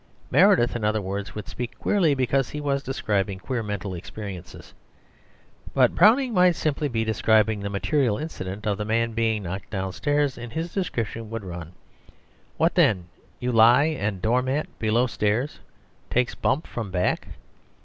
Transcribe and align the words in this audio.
Meredith, 0.31 0.75
in 0.75 0.83
other 0.83 0.99
words, 0.99 1.35
would 1.35 1.47
speak 1.47 1.77
queerly 1.77 2.15
because 2.15 2.49
he 2.49 2.59
was 2.59 2.81
describing 2.81 3.37
queer 3.37 3.61
mental 3.61 3.93
experiences. 3.93 4.73
But 5.75 5.93
Browning 5.93 6.33
might 6.33 6.55
simply 6.55 6.87
be 6.87 7.03
describing 7.03 7.59
the 7.59 7.69
material 7.69 8.17
incident 8.17 8.65
of 8.65 8.79
the 8.79 8.83
man 8.83 9.11
being 9.11 9.43
knocked 9.43 9.69
downstairs, 9.69 10.39
and 10.39 10.51
his 10.51 10.73
description 10.73 11.29
would 11.29 11.43
run: 11.43 11.73
"What 12.57 12.73
then? 12.73 13.09
'You 13.39 13.51
lie' 13.51 13.95
and 13.99 14.23
doormat 14.23 14.79
below 14.79 15.05
stairs 15.05 15.59
Takes 16.09 16.33
bump 16.33 16.65
from 16.65 16.89
back." 16.89 17.27